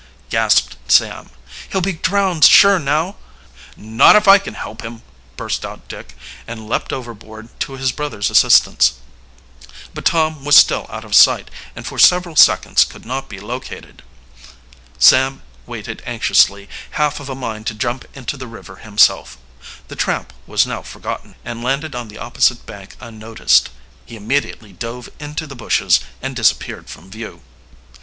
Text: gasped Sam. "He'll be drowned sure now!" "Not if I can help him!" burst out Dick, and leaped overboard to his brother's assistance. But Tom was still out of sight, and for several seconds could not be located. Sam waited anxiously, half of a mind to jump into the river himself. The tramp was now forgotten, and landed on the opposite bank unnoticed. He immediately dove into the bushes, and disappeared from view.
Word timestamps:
gasped 0.31 0.77
Sam. 0.87 1.29
"He'll 1.69 1.79
be 1.79 1.93
drowned 1.93 2.43
sure 2.43 2.79
now!" 2.79 3.17
"Not 3.77 4.15
if 4.15 4.27
I 4.27 4.39
can 4.39 4.55
help 4.55 4.81
him!" 4.81 5.03
burst 5.37 5.63
out 5.63 5.87
Dick, 5.87 6.17
and 6.47 6.67
leaped 6.67 6.91
overboard 6.91 7.49
to 7.59 7.73
his 7.73 7.91
brother's 7.91 8.31
assistance. 8.31 8.93
But 9.93 10.05
Tom 10.05 10.43
was 10.43 10.57
still 10.57 10.87
out 10.89 11.05
of 11.05 11.13
sight, 11.13 11.51
and 11.75 11.85
for 11.85 11.99
several 11.99 12.35
seconds 12.35 12.83
could 12.83 13.05
not 13.05 13.29
be 13.29 13.39
located. 13.39 14.01
Sam 14.97 15.43
waited 15.67 16.01
anxiously, 16.03 16.67
half 16.97 17.19
of 17.19 17.29
a 17.29 17.35
mind 17.35 17.67
to 17.67 17.75
jump 17.75 18.05
into 18.17 18.37
the 18.37 18.47
river 18.47 18.77
himself. 18.77 19.37
The 19.87 19.95
tramp 19.95 20.33
was 20.47 20.65
now 20.65 20.81
forgotten, 20.81 21.35
and 21.45 21.63
landed 21.63 21.93
on 21.93 22.07
the 22.07 22.17
opposite 22.17 22.65
bank 22.65 22.97
unnoticed. 22.99 23.69
He 24.07 24.15
immediately 24.15 24.73
dove 24.73 25.09
into 25.19 25.45
the 25.45 25.55
bushes, 25.55 25.99
and 26.23 26.35
disappeared 26.35 26.89
from 26.89 27.11
view. 27.11 27.41